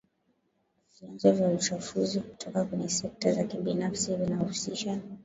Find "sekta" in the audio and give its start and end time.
2.89-3.31